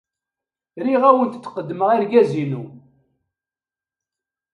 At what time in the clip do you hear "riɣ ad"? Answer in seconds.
0.85-1.09